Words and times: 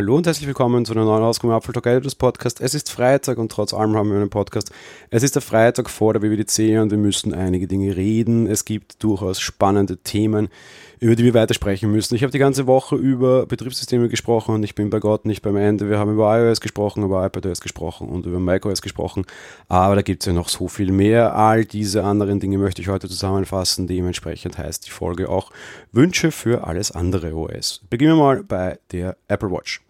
Hallo 0.00 0.16
und 0.16 0.26
herzlich 0.26 0.46
willkommen 0.46 0.86
zu 0.86 0.94
einer 0.94 1.04
neuen 1.04 1.22
Ausgabe 1.22 1.52
Apfel 1.52 1.74
Talk 1.74 1.84
Editors 1.84 2.14
Podcast. 2.14 2.62
Es 2.62 2.72
ist 2.72 2.90
Freitag 2.90 3.36
und 3.36 3.52
trotz 3.52 3.74
allem 3.74 3.94
haben 3.96 4.08
wir 4.08 4.16
einen 4.16 4.30
Podcast. 4.30 4.72
Es 5.10 5.22
ist 5.22 5.34
der 5.34 5.42
Freitag 5.42 5.90
vor 5.90 6.14
der 6.14 6.22
WWDC 6.22 6.80
und 6.80 6.90
wir 6.90 6.96
müssen 6.96 7.34
einige 7.34 7.66
Dinge 7.66 7.94
reden. 7.94 8.46
Es 8.46 8.64
gibt 8.64 9.04
durchaus 9.04 9.40
spannende 9.40 9.98
Themen, 9.98 10.48
über 11.00 11.16
die 11.16 11.24
wir 11.24 11.32
weiter 11.32 11.54
sprechen 11.54 11.90
müssen. 11.90 12.14
Ich 12.14 12.22
habe 12.22 12.30
die 12.30 12.38
ganze 12.38 12.66
Woche 12.66 12.94
über 12.94 13.46
Betriebssysteme 13.46 14.08
gesprochen 14.08 14.54
und 14.54 14.62
ich 14.62 14.74
bin 14.74 14.90
bei 14.90 15.00
Gott 15.00 15.24
nicht 15.24 15.40
beim 15.40 15.56
Ende. 15.56 15.88
Wir 15.88 15.98
haben 15.98 16.12
über 16.12 16.38
iOS 16.38 16.60
gesprochen, 16.60 17.02
über 17.02 17.24
iPadOS 17.24 17.62
gesprochen 17.62 18.08
und 18.08 18.26
über 18.26 18.38
macOS 18.38 18.82
gesprochen. 18.82 19.24
Aber 19.68 19.94
da 19.94 20.02
gibt 20.02 20.22
es 20.22 20.26
ja 20.26 20.34
noch 20.34 20.50
so 20.50 20.68
viel 20.68 20.92
mehr. 20.92 21.34
All 21.34 21.64
diese 21.64 22.04
anderen 22.04 22.38
Dinge 22.38 22.58
möchte 22.58 22.82
ich 22.82 22.88
heute 22.88 23.08
zusammenfassen. 23.08 23.86
Dementsprechend 23.86 24.58
heißt 24.58 24.86
die 24.86 24.90
Folge 24.90 25.30
auch 25.30 25.50
Wünsche 25.90 26.30
für 26.30 26.66
alles 26.66 26.92
andere 26.92 27.34
OS. 27.34 27.80
Beginnen 27.88 28.16
wir 28.16 28.22
mal 28.22 28.44
bei 28.44 28.78
der 28.92 29.16
Apple 29.26 29.50
Watch. 29.50 29.80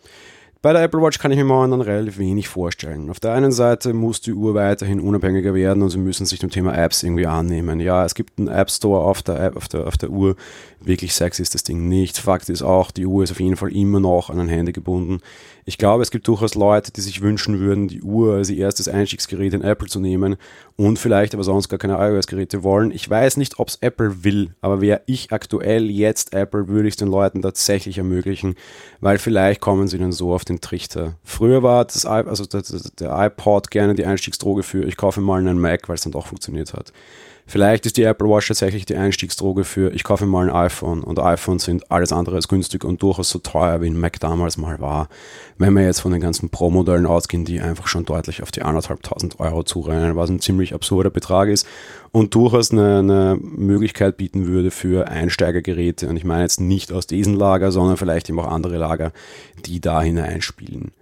Bei 0.62 0.74
der 0.74 0.82
Apple 0.82 1.00
Watch 1.00 1.18
kann 1.18 1.30
ich 1.30 1.38
mir 1.38 1.44
momentan 1.44 1.80
relativ 1.80 2.18
wenig 2.18 2.48
vorstellen. 2.48 3.08
Auf 3.08 3.18
der 3.18 3.32
einen 3.32 3.50
Seite 3.50 3.94
muss 3.94 4.20
die 4.20 4.34
Uhr 4.34 4.52
weiterhin 4.52 5.00
unabhängiger 5.00 5.54
werden 5.54 5.82
und 5.82 5.88
sie 5.88 5.96
müssen 5.96 6.26
sich 6.26 6.38
dem 6.38 6.50
Thema 6.50 6.76
Apps 6.76 7.02
irgendwie 7.02 7.26
annehmen. 7.26 7.80
Ja, 7.80 8.04
es 8.04 8.14
gibt 8.14 8.38
einen 8.38 8.48
App 8.48 8.70
Store 8.70 9.00
auf 9.00 9.22
der, 9.22 9.40
App, 9.40 9.56
auf 9.56 9.68
der, 9.68 9.86
auf 9.86 9.96
der 9.96 10.10
Uhr. 10.10 10.36
Wirklich 10.78 11.14
sexy 11.14 11.40
ist 11.40 11.54
das 11.54 11.62
Ding 11.62 11.88
nicht. 11.88 12.18
Fakt 12.18 12.50
ist 12.50 12.60
auch, 12.60 12.90
die 12.90 13.06
Uhr 13.06 13.24
ist 13.24 13.30
auf 13.30 13.40
jeden 13.40 13.56
Fall 13.56 13.74
immer 13.74 14.00
noch 14.00 14.28
an 14.28 14.38
ein 14.38 14.48
Handy 14.48 14.72
gebunden. 14.72 15.20
Ich 15.64 15.78
glaube, 15.78 16.02
es 16.02 16.10
gibt 16.10 16.26
durchaus 16.26 16.54
Leute, 16.54 16.90
die 16.90 17.00
sich 17.00 17.20
wünschen 17.20 17.60
würden, 17.60 17.86
die 17.86 18.02
Uhr 18.02 18.34
als 18.34 18.50
ihr 18.50 18.58
erstes 18.58 18.88
Einstiegsgerät 18.88 19.54
in 19.54 19.62
Apple 19.62 19.88
zu 19.88 20.00
nehmen 20.00 20.36
und 20.76 20.98
vielleicht 20.98 21.32
aber 21.32 21.44
sonst 21.44 21.68
gar 21.68 21.78
keine 21.78 21.94
iOS-Geräte 21.94 22.62
wollen. 22.62 22.90
Ich 22.90 23.08
weiß 23.08 23.36
nicht, 23.36 23.58
ob 23.58 23.68
es 23.68 23.78
Apple 23.80 24.24
will, 24.24 24.54
aber 24.62 24.80
wäre 24.80 25.02
ich 25.06 25.32
aktuell 25.32 25.90
jetzt 25.90 26.34
Apple, 26.34 26.68
würde 26.68 26.88
ich 26.88 26.94
es 26.94 26.98
den 26.98 27.08
Leuten 27.08 27.42
tatsächlich 27.42 27.98
ermöglichen, 27.98 28.56
weil 29.00 29.18
vielleicht 29.18 29.60
kommen 29.60 29.86
sie 29.86 29.98
dann 29.98 30.12
so 30.12 30.32
auf 30.32 30.44
den 30.44 30.49
Trichter. 30.58 31.14
Früher 31.22 31.62
war 31.62 31.84
das, 31.84 32.06
also 32.06 32.44
der 32.46 33.26
iPod 33.26 33.70
gerne 33.70 33.94
die 33.94 34.06
Einstiegsdroge 34.06 34.62
für, 34.62 34.84
ich 34.84 34.96
kaufe 34.96 35.20
mal 35.20 35.38
einen 35.38 35.60
Mac, 35.60 35.88
weil 35.88 35.94
es 35.94 36.02
dann 36.02 36.12
doch 36.12 36.26
funktioniert 36.26 36.72
hat. 36.72 36.92
Vielleicht 37.46 37.84
ist 37.84 37.96
die 37.96 38.04
Apple 38.04 38.28
Watch 38.28 38.46
tatsächlich 38.46 38.86
die 38.86 38.94
Einstiegsdroge 38.94 39.64
für, 39.64 39.92
ich 39.92 40.04
kaufe 40.04 40.24
mal 40.24 40.48
ein 40.48 40.54
iPhone 40.54 41.02
und 41.02 41.18
iPhones 41.18 41.64
sind 41.64 41.90
alles 41.90 42.12
andere 42.12 42.36
als 42.36 42.46
günstig 42.46 42.84
und 42.84 43.02
durchaus 43.02 43.30
so 43.30 43.40
teuer, 43.40 43.80
wie 43.80 43.88
ein 43.88 43.98
Mac 43.98 44.20
damals 44.20 44.56
mal 44.56 44.78
war. 44.78 45.08
Wenn 45.58 45.74
wir 45.74 45.82
jetzt 45.82 46.00
von 46.00 46.12
den 46.12 46.20
ganzen 46.20 46.50
Pro-Modellen 46.50 47.06
ausgehen, 47.06 47.44
die 47.44 47.60
einfach 47.60 47.88
schon 47.88 48.04
deutlich 48.04 48.44
auf 48.44 48.52
die 48.52 48.62
anderthalbtausend 48.62 49.40
Euro 49.40 49.64
zurennen, 49.64 50.14
was 50.14 50.30
ein 50.30 50.40
ziemlich 50.40 50.74
absurder 50.74 51.10
Betrag 51.10 51.48
ist 51.48 51.66
und 52.12 52.34
durchaus 52.34 52.72
eine, 52.72 52.98
eine 52.98 53.38
Möglichkeit 53.40 54.16
bieten 54.16 54.46
würde 54.46 54.70
für 54.70 55.08
Einsteigergeräte. 55.08 56.08
Und 56.08 56.16
ich 56.16 56.24
meine 56.24 56.42
jetzt 56.42 56.60
nicht 56.60 56.92
aus 56.92 57.06
diesen 57.06 57.34
Lager, 57.34 57.70
sondern 57.70 57.96
vielleicht 57.96 58.28
eben 58.28 58.40
auch 58.40 58.50
andere 58.50 58.78
Lager, 58.78 59.12
die 59.64 59.80
da 59.80 60.02
hineinspielen. 60.02 60.92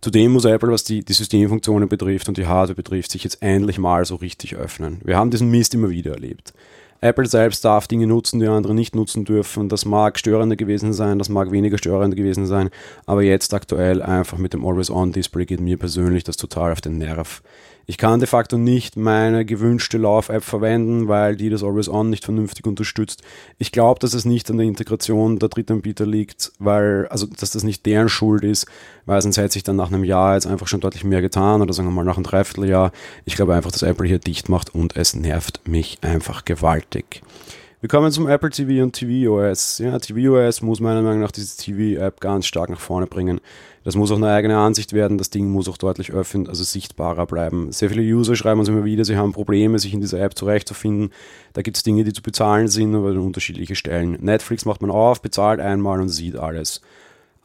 Zudem 0.00 0.32
muss 0.32 0.44
Apple, 0.44 0.70
was 0.70 0.84
die, 0.84 1.02
die 1.04 1.12
Systemfunktionen 1.14 1.88
betrifft 1.88 2.28
und 2.28 2.36
die 2.36 2.46
Hardware 2.46 2.74
betrifft, 2.74 3.10
sich 3.10 3.24
jetzt 3.24 3.42
endlich 3.42 3.78
mal 3.78 4.04
so 4.04 4.16
richtig 4.16 4.54
öffnen. 4.54 5.00
Wir 5.02 5.16
haben 5.16 5.30
diesen 5.30 5.50
Mist 5.50 5.74
immer 5.74 5.88
wieder 5.88 6.12
erlebt. 6.12 6.52
Apple 7.00 7.26
selbst 7.26 7.64
darf 7.64 7.86
Dinge 7.86 8.06
nutzen, 8.06 8.40
die 8.40 8.46
andere 8.46 8.74
nicht 8.74 8.94
nutzen 8.94 9.26
dürfen. 9.26 9.68
Das 9.68 9.84
mag 9.84 10.18
störender 10.18 10.56
gewesen 10.56 10.94
sein, 10.94 11.18
das 11.18 11.28
mag 11.28 11.50
weniger 11.52 11.76
störender 11.76 12.16
gewesen 12.16 12.46
sein, 12.46 12.70
aber 13.04 13.22
jetzt 13.22 13.52
aktuell 13.52 14.02
einfach 14.02 14.38
mit 14.38 14.54
dem 14.54 14.64
Always-On-Display 14.64 15.44
geht 15.44 15.60
mir 15.60 15.76
persönlich 15.76 16.24
das 16.24 16.38
total 16.38 16.72
auf 16.72 16.80
den 16.80 16.98
Nerv. 16.98 17.42
Ich 17.86 17.98
kann 17.98 18.20
de 18.20 18.26
facto 18.26 18.56
nicht 18.56 18.96
meine 18.96 19.44
gewünschte 19.44 19.98
Lauf-App 19.98 20.42
verwenden, 20.42 21.08
weil 21.08 21.36
die 21.36 21.50
das 21.50 21.62
Always 21.62 21.88
On 21.88 22.08
nicht 22.08 22.24
vernünftig 22.24 22.66
unterstützt. 22.66 23.22
Ich 23.58 23.72
glaube, 23.72 24.00
dass 24.00 24.14
es 24.14 24.24
nicht 24.24 24.50
an 24.50 24.56
der 24.56 24.66
Integration 24.66 25.38
der 25.38 25.50
Drittanbieter 25.50 26.06
liegt, 26.06 26.52
weil, 26.58 27.06
also, 27.08 27.26
dass 27.26 27.50
das 27.50 27.62
nicht 27.62 27.84
deren 27.84 28.08
Schuld 28.08 28.42
ist, 28.42 28.66
weil 29.04 29.20
sonst 29.20 29.36
hätte 29.36 29.52
sich 29.52 29.64
dann 29.64 29.76
nach 29.76 29.92
einem 29.92 30.04
Jahr 30.04 30.34
jetzt 30.34 30.46
einfach 30.46 30.66
schon 30.66 30.80
deutlich 30.80 31.04
mehr 31.04 31.20
getan 31.20 31.60
oder 31.60 31.72
sagen 31.74 31.88
wir 31.88 31.92
mal 31.92 32.04
nach 32.04 32.16
einem 32.16 32.24
Dreivierteljahr. 32.24 32.92
Ich 33.24 33.36
glaube 33.36 33.54
einfach, 33.54 33.72
dass 33.72 33.82
Apple 33.82 34.08
hier 34.08 34.18
dicht 34.18 34.48
macht 34.48 34.74
und 34.74 34.96
es 34.96 35.14
nervt 35.14 35.68
mich 35.68 35.98
einfach 36.00 36.44
gewaltig. 36.44 37.22
Wir 37.84 37.88
kommen 37.88 38.10
zum 38.10 38.26
Apple 38.26 38.48
TV 38.48 38.82
und 38.82 38.96
tvOS. 38.96 39.76
Ja, 39.76 39.98
tvOS 39.98 40.62
muss 40.62 40.80
meiner 40.80 41.02
Meinung 41.02 41.20
nach 41.20 41.32
diese 41.32 41.54
TV-App 41.58 42.18
ganz 42.18 42.46
stark 42.46 42.70
nach 42.70 42.80
vorne 42.80 43.06
bringen. 43.06 43.42
Das 43.84 43.94
muss 43.94 44.10
auch 44.10 44.16
eine 44.16 44.30
eigene 44.30 44.56
Ansicht 44.56 44.94
werden. 44.94 45.18
Das 45.18 45.28
Ding 45.28 45.50
muss 45.50 45.68
auch 45.68 45.76
deutlich 45.76 46.10
öffnen, 46.10 46.48
also 46.48 46.64
sichtbarer 46.64 47.26
bleiben. 47.26 47.72
Sehr 47.72 47.90
viele 47.90 48.00
User 48.00 48.36
schreiben 48.36 48.58
uns 48.58 48.70
immer 48.70 48.86
wieder, 48.86 49.04
sie 49.04 49.18
haben 49.18 49.34
Probleme, 49.34 49.78
sich 49.78 49.92
in 49.92 50.00
dieser 50.00 50.18
App 50.18 50.34
zurechtzufinden. 50.34 51.12
Da 51.52 51.60
gibt 51.60 51.76
es 51.76 51.82
Dinge, 51.82 52.04
die 52.04 52.14
zu 52.14 52.22
bezahlen 52.22 52.68
sind, 52.68 52.94
aber 52.94 53.10
an 53.10 53.18
unterschiedliche 53.18 53.74
Stellen. 53.74 54.16
Netflix 54.18 54.64
macht 54.64 54.80
man 54.80 54.90
auf, 54.90 55.20
bezahlt 55.20 55.60
einmal 55.60 56.00
und 56.00 56.08
sieht 56.08 56.36
alles 56.36 56.80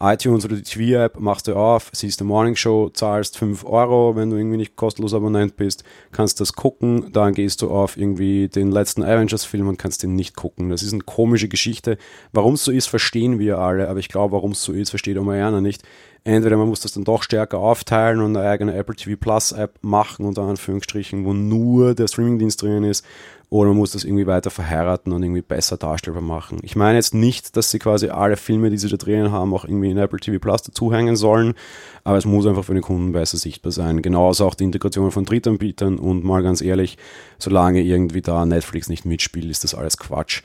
iTunes 0.01 0.45
oder 0.45 0.55
die 0.55 0.63
TV-App 0.63 1.19
machst 1.19 1.47
du 1.47 1.55
auf, 1.55 1.89
siehst 1.91 2.19
die 2.19 2.23
Morning 2.23 2.55
Show, 2.55 2.89
zahlst 2.89 3.37
5 3.37 3.65
Euro, 3.65 4.15
wenn 4.15 4.29
du 4.29 4.37
irgendwie 4.37 4.57
nicht 4.57 4.75
kostenlos 4.77 5.13
Abonnent 5.13 5.57
bist, 5.57 5.83
kannst 6.11 6.39
das 6.39 6.53
gucken, 6.53 7.11
dann 7.11 7.33
gehst 7.33 7.61
du 7.61 7.69
auf 7.69 7.97
irgendwie 7.97 8.47
den 8.47 8.71
letzten 8.71 9.03
Avengers-Film 9.03 9.67
und 9.67 9.77
kannst 9.77 10.03
den 10.03 10.15
nicht 10.15 10.35
gucken. 10.35 10.69
Das 10.69 10.83
ist 10.83 10.93
eine 10.93 11.03
komische 11.03 11.49
Geschichte. 11.49 11.97
Warum 12.31 12.53
es 12.53 12.63
so 12.63 12.71
ist, 12.71 12.88
verstehen 12.88 13.39
wir 13.39 13.59
alle, 13.59 13.89
aber 13.89 13.99
ich 13.99 14.07
glaube, 14.07 14.33
warum 14.33 14.51
es 14.51 14.63
so 14.63 14.71
ist, 14.71 14.89
versteht 14.89 15.17
auch 15.17 15.23
Mariana 15.23 15.59
nicht. 15.59 15.83
Entweder 16.24 16.57
man 16.57 16.68
muss 16.68 16.81
das 16.81 16.91
dann 16.91 17.03
doch 17.03 17.24
stärker 17.24 17.59
aufteilen 17.59 18.22
und 18.22 18.35
eine 18.35 18.47
eigene 18.47 18.75
Apple 18.75 18.96
TV 18.96 19.18
Plus 19.19 19.52
App 19.52 19.80
machen, 19.81 20.25
unter 20.25 20.44
Anführungsstrichen, 20.44 21.25
wo 21.25 21.34
nur 21.34 21.96
der 21.96 22.07
Streamingdienst 22.07 22.62
drin 22.62 22.84
ist, 22.84 23.06
oder 23.52 23.69
man 23.69 23.78
muss 23.78 23.91
das 23.91 24.03
irgendwie 24.03 24.28
weiter 24.28 24.52
verheiraten 24.52 25.12
und 25.12 25.24
irgendwie 25.24 25.41
besser 25.41 25.75
darstellbar 25.75 26.22
machen. 26.22 26.59
Ich 26.62 26.75
meine 26.75 26.97
jetzt 26.97 27.16
nicht, 27.16 27.57
dass 27.57 27.72
sie 27.72 27.80
quasi 27.80 28.09
alle 28.09 28.38
Filme, 28.38 28.69
die 28.69 28.78
sie 28.78 28.90
da 28.90 28.97
drinnen 28.97 29.31
haben, 29.31 29.56
auch 29.56 29.66
irgendwie 29.66 29.90
in 29.90 29.97
Apple 29.97 30.19
TV 30.19 30.38
Plus 30.38 30.62
dazuhängen 30.62 31.16
sollen, 31.16 31.56
aber 32.03 32.18
es 32.18 32.25
muss 32.25 32.46
einfach 32.46 32.63
für 32.63 32.75
den 32.75 32.84
Kunden 32.84 33.12
besser 33.12 33.38
sichtbar 33.38 33.72
sein. 33.72 34.03
Genauso 34.03 34.46
auch 34.46 34.53
die 34.53 34.66
Integration 34.66 35.12
von 35.12 35.25
Drittanbietern 35.25 35.97
und 35.97 36.24
mal 36.24 36.44
ganz 36.44 36.62
ehrlich, 36.62 37.00
solange 37.40 37.81
irgendwie 37.81 38.22
da 38.22 38.46
Netflix 38.46 38.88
nicht 38.88 39.06
mitspielt, 39.06 39.50
ist 39.50 39.63
das 39.63 39.74
alles 39.74 39.97
Quatsch. 39.97 40.44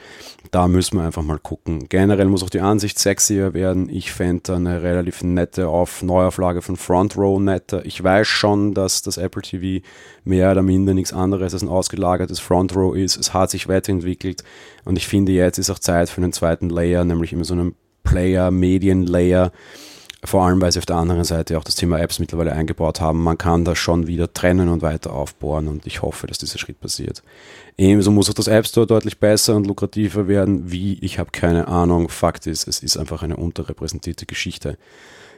Da 0.51 0.67
müssen 0.67 0.97
wir 0.97 1.05
einfach 1.05 1.23
mal 1.23 1.39
gucken. 1.39 1.87
Generell 1.91 2.27
muss 2.27 2.43
auch 2.43 2.51
die 2.51 2.61
Ansicht 2.61 2.99
sexier 2.99 3.53
werden. 3.53 3.91
Ich 3.91 4.13
fände 4.13 4.55
eine 4.55 4.83
relativ 4.83 5.23
nette 5.23 5.64
auf 5.69 6.03
Neuauflage 6.03 6.63
von 6.63 6.77
Front 6.77 7.17
Row 7.17 7.41
netter. 7.41 7.85
Ich 7.85 8.03
weiß 8.03 8.27
schon, 8.27 8.75
dass 8.75 9.03
das 9.03 9.17
Apple 9.17 9.43
TV 9.43 9.85
mehr 10.25 10.51
oder 10.51 10.63
minder 10.63 10.95
nichts 10.95 11.13
anderes 11.13 11.55
als 11.55 11.63
ein 11.63 11.69
ausgelagertes 11.69 12.41
Front 12.41 12.75
Row 12.75 12.95
ist. 12.97 13.17
Es 13.17 13.35
hat 13.35 13.51
sich 13.51 13.69
weiterentwickelt 13.69 14.45
und 14.85 14.97
ich 14.97 15.07
finde, 15.07 15.33
jetzt 15.33 15.59
ist 15.59 15.71
auch 15.71 15.79
Zeit 15.79 16.09
für 16.09 16.23
einen 16.23 16.33
zweiten 16.33 16.71
Layer, 16.71 17.05
nämlich 17.05 17.33
immer 17.33 17.45
so 17.45 17.55
einen 17.55 17.75
Player-Medien-Layer. 18.05 19.53
Vor 20.25 20.47
allem, 20.47 20.63
weil 20.63 20.73
sie 20.73 20.79
auf 20.79 20.87
der 20.87 20.97
anderen 20.97 21.25
Seite 21.25 21.59
auch 21.59 21.65
das 21.65 21.75
Thema 21.75 22.01
Apps 22.01 22.19
mittlerweile 22.19 22.53
eingebaut 22.53 22.99
haben. 22.99 23.23
Man 23.23 23.37
kann 23.37 23.67
das 23.67 23.77
schon 23.77 24.07
wieder 24.07 24.33
trennen 24.33 24.71
und 24.71 24.81
weiter 24.81 25.13
aufbohren 25.13 25.69
und 25.69 25.87
ich 25.87 26.01
hoffe, 26.01 26.27
dass 26.27 26.39
dieser 26.39 26.59
Schritt 26.59 26.81
passiert. 26.81 27.23
Ebenso 27.77 28.11
muss 28.11 28.31
auch 28.31 28.35
das 28.35 28.47
App 28.47 28.67
Store 28.67 28.87
deutlich 28.87 29.19
besser 29.19 29.55
und 29.55 29.67
lukrativer 29.67 30.27
werden. 30.27 30.73
Wie? 30.73 30.95
Ich 31.03 31.19
habe 31.19 31.31
keine 31.31 31.69
Ahnung. 31.69 32.09
Fakt 32.09 32.47
ist, 32.47 32.67
es 32.67 32.79
ist 32.83 32.97
einfach 32.97 33.23
eine 33.23 33.37
unterrepräsentierte 33.37 34.25
Geschichte. 34.25 34.79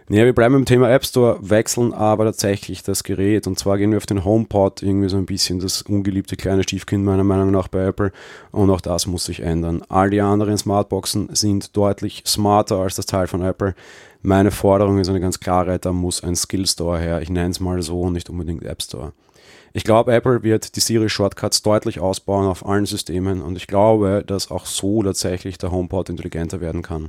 Ja, 0.09 0.25
wir 0.25 0.35
bleiben 0.35 0.55
beim 0.55 0.65
Thema 0.65 0.89
App 0.89 1.05
Store, 1.05 1.37
wechseln 1.41 1.93
aber 1.93 2.27
tatsächlich 2.27 2.85
das 2.85 3.03
Gerät. 3.03 3.49
Und 3.49 3.59
zwar 3.59 3.77
gehen 3.77 3.91
wir 3.91 3.97
auf 3.97 4.07
den 4.07 4.25
HomePod, 4.25 4.81
irgendwie 4.81 5.09
so 5.09 5.17
ein 5.17 5.27
bisschen 5.27 5.59
das 5.59 5.83
ungeliebte 5.83 6.37
kleine 6.37 6.63
Stiefkind 6.63 7.05
meiner 7.05 7.25
Meinung 7.25 7.51
nach 7.51 7.67
bei 7.67 7.87
Apple. 7.87 8.13
Und 8.53 8.71
auch 8.71 8.81
das 8.81 9.09
muss 9.09 9.25
sich 9.25 9.41
ändern. 9.41 9.83
All 9.89 10.11
die 10.11 10.21
anderen 10.21 10.57
Smartboxen 10.57 11.31
sind 11.35 11.77
deutlich 11.77 12.23
smarter 12.25 12.77
als 12.77 12.95
das 12.95 13.07
Teil 13.07 13.27
von 13.27 13.43
Apple. 13.43 13.75
Meine 14.23 14.53
Forderung 14.53 15.01
ist 15.01 15.09
eine 15.09 15.19
ganz 15.19 15.41
klare, 15.41 15.81
da 15.81 15.93
muss 15.93 16.23
ein 16.23 16.37
Skill 16.37 16.69
Store 16.69 17.01
her. 17.01 17.21
Ich 17.21 17.29
nenne 17.29 17.51
es 17.51 17.59
mal 17.59 17.83
so, 17.83 18.09
nicht 18.09 18.31
unbedingt 18.31 18.63
App 18.63 18.83
Store. 18.83 19.13
Ich 19.73 19.83
glaube, 19.83 20.15
Apple 20.15 20.45
wird 20.45 20.77
die 20.77 20.81
Siri 20.81 21.09
Shortcuts 21.09 21.63
deutlich 21.63 21.99
ausbauen 21.99 22.47
auf 22.47 22.65
allen 22.65 22.87
Systemen 22.87 23.43
und 23.43 23.57
ich 23.57 23.67
glaube, 23.67 24.23
dass 24.25 24.53
auch 24.53 24.67
so 24.67 25.03
tatsächlich 25.03 25.59
der 25.59 25.73
HomePod 25.73 26.11
intelligenter 26.11 26.61
werden 26.61 26.83
kann. 26.83 27.09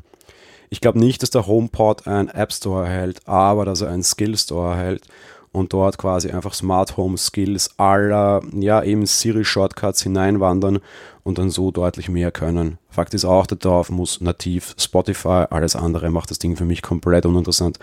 Ich 0.69 0.81
glaube 0.81 0.99
nicht, 0.99 1.23
dass 1.23 1.29
der 1.29 1.47
HomePod 1.47 2.07
einen 2.07 2.29
App 2.29 2.51
Store 2.51 2.85
erhält, 2.85 3.21
aber 3.25 3.65
dass 3.65 3.81
er 3.81 3.89
einen 3.89 4.03
Skill 4.03 4.37
Store 4.37 4.71
erhält 4.71 5.03
und 5.51 5.73
dort 5.73 5.97
quasi 5.97 6.29
einfach 6.29 6.53
Smart 6.53 6.97
Home 6.97 7.17
Skills 7.17 7.71
aller, 7.77 8.41
ja, 8.53 8.83
eben 8.83 9.05
Siri 9.05 9.45
Shortcuts 9.45 10.03
hineinwandern 10.03 10.79
und 11.23 11.37
dann 11.37 11.49
so 11.49 11.71
deutlich 11.71 12.09
mehr 12.09 12.31
können. 12.31 12.77
Fakt 12.89 13.13
ist 13.13 13.25
auch, 13.25 13.47
darauf 13.47 13.89
muss 13.89 14.21
nativ 14.21 14.75
Spotify, 14.77 15.45
alles 15.49 15.75
andere 15.75 16.09
macht 16.09 16.31
das 16.31 16.39
Ding 16.39 16.55
für 16.55 16.65
mich 16.65 16.81
komplett 16.81 17.25
uninteressant. 17.25 17.79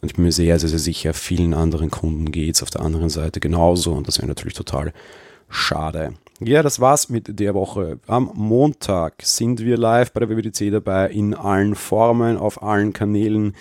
Und 0.00 0.10
ich 0.10 0.16
bin 0.16 0.24
mir 0.24 0.32
sehr, 0.32 0.58
sehr, 0.58 0.68
sehr 0.68 0.78
sicher, 0.78 1.14
vielen 1.14 1.54
anderen 1.54 1.90
Kunden 1.90 2.30
geht 2.30 2.54
es 2.54 2.62
auf 2.62 2.70
der 2.70 2.82
anderen 2.82 3.08
Seite 3.08 3.40
genauso 3.40 3.92
und 3.92 4.06
das 4.06 4.18
wäre 4.18 4.28
natürlich 4.28 4.54
total 4.54 4.92
schade. 5.48 6.14
Ja, 6.40 6.62
das 6.62 6.80
war's 6.80 7.08
mit 7.08 7.40
der 7.40 7.54
Woche. 7.54 7.98
Am 8.06 8.30
Montag 8.34 9.22
sind 9.22 9.60
wir 9.60 9.78
live 9.78 10.12
bei 10.12 10.20
der 10.20 10.28
WWDC 10.28 10.70
dabei 10.70 11.08
in 11.08 11.32
allen 11.32 11.74
Formen, 11.74 12.36
auf 12.36 12.62
allen 12.62 12.92
Kanälen. 12.92 13.54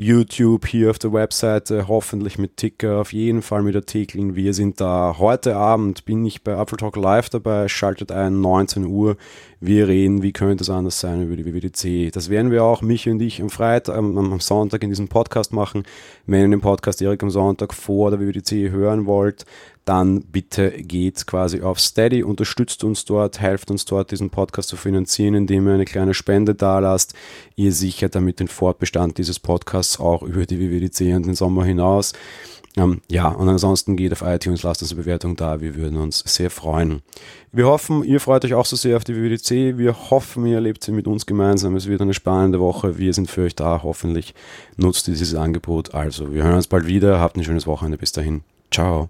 YouTube, 0.00 0.64
hier 0.64 0.90
auf 0.90 1.00
der 1.00 1.12
Webseite, 1.12 1.88
hoffentlich 1.88 2.38
mit 2.38 2.56
Ticker, 2.56 3.00
auf 3.00 3.12
jeden 3.12 3.42
Fall 3.42 3.64
mit 3.64 3.74
Artikeln. 3.74 4.36
Wir 4.36 4.54
sind 4.54 4.80
da. 4.80 5.16
Heute 5.18 5.56
Abend 5.56 6.04
bin 6.04 6.24
ich 6.24 6.44
bei 6.44 6.52
Apple 6.52 6.76
Talk 6.76 6.94
Live 6.94 7.30
dabei, 7.30 7.66
schaltet 7.66 8.12
ein, 8.12 8.40
19 8.40 8.86
Uhr. 8.86 9.16
Wir 9.58 9.88
reden, 9.88 10.22
wie 10.22 10.32
könnte 10.32 10.62
es 10.62 10.70
anders 10.70 11.00
sein 11.00 11.22
über 11.22 11.34
die 11.34 11.44
WWDC. 11.44 12.12
Das 12.12 12.30
werden 12.30 12.52
wir 12.52 12.62
auch, 12.62 12.80
mich 12.80 13.08
und 13.08 13.20
ich, 13.20 13.42
am 13.42 13.50
Freitag, 13.50 13.96
am, 13.96 14.38
Sonntag 14.38 14.84
in 14.84 14.90
diesem 14.90 15.08
Podcast 15.08 15.52
machen. 15.52 15.82
Wenn 16.26 16.42
ihr 16.42 16.56
den 16.56 16.60
Podcast 16.60 17.00
direkt 17.00 17.24
am 17.24 17.30
Sonntag 17.30 17.74
vor 17.74 18.12
der 18.12 18.20
WWDC 18.20 18.70
hören 18.70 19.06
wollt, 19.06 19.46
dann 19.88 20.20
bitte 20.20 20.70
geht 20.70 21.26
quasi 21.26 21.62
auf 21.62 21.80
Steady, 21.80 22.22
unterstützt 22.22 22.84
uns 22.84 23.06
dort, 23.06 23.40
helft 23.40 23.70
uns 23.70 23.86
dort, 23.86 24.10
diesen 24.10 24.28
Podcast 24.28 24.68
zu 24.68 24.76
finanzieren, 24.76 25.34
indem 25.34 25.66
ihr 25.66 25.74
eine 25.74 25.86
kleine 25.86 26.12
Spende 26.12 26.54
dalasst. 26.54 27.14
Ihr 27.56 27.72
sichert 27.72 28.14
damit 28.14 28.38
den 28.38 28.48
Fortbestand 28.48 29.16
dieses 29.16 29.38
Podcasts 29.38 29.98
auch 29.98 30.22
über 30.22 30.44
die 30.44 30.60
WWDC 30.60 31.16
und 31.16 31.26
den 31.26 31.34
Sommer 31.34 31.64
hinaus. 31.64 32.12
Ähm, 32.76 33.00
ja, 33.10 33.28
und 33.28 33.48
ansonsten 33.48 33.96
geht 33.96 34.12
auf 34.12 34.20
iTunes, 34.20 34.62
lasst 34.62 34.82
uns 34.82 34.92
eine 34.92 35.00
Bewertung 35.00 35.36
da, 35.36 35.62
wir 35.62 35.74
würden 35.74 35.96
uns 35.98 36.22
sehr 36.26 36.50
freuen. 36.50 37.00
Wir 37.50 37.66
hoffen, 37.66 38.04
ihr 38.04 38.20
freut 38.20 38.44
euch 38.44 38.52
auch 38.52 38.66
so 38.66 38.76
sehr 38.76 38.98
auf 38.98 39.04
die 39.04 39.16
WWDC. 39.16 39.78
Wir 39.78 40.10
hoffen, 40.10 40.44
ihr 40.44 40.56
erlebt 40.56 40.84
sie 40.84 40.92
mit 40.92 41.06
uns 41.06 41.24
gemeinsam. 41.24 41.76
Es 41.76 41.88
wird 41.88 42.02
eine 42.02 42.12
spannende 42.12 42.60
Woche. 42.60 42.98
Wir 42.98 43.14
sind 43.14 43.30
für 43.30 43.44
euch 43.44 43.56
da. 43.56 43.80
Hoffentlich 43.82 44.34
nutzt 44.76 45.06
dieses 45.06 45.34
Angebot. 45.34 45.94
Also, 45.94 46.34
wir 46.34 46.44
hören 46.44 46.56
uns 46.56 46.66
bald 46.66 46.86
wieder. 46.86 47.20
Habt 47.20 47.38
ein 47.38 47.44
schönes 47.44 47.66
Wochenende. 47.66 47.96
Bis 47.96 48.12
dahin. 48.12 48.42
Ciao. 48.70 49.08